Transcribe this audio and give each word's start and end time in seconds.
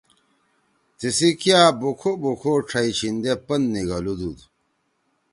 تیِسی 0.97 1.29
کیا 1.39 1.61
بُوکھو 1.79 2.11
بُوکھو 2.21 2.53
ڇھئی 2.69 2.89
چھیندے 2.97 3.33
پن 3.45 3.61
نیگھلُودُود۔ 3.71 4.39